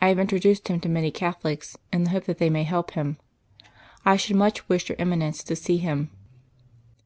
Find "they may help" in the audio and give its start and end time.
2.38-2.92